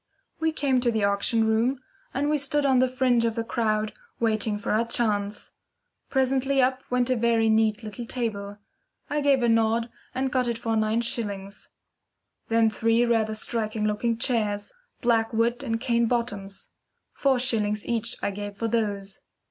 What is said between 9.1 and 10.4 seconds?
I gave a nod and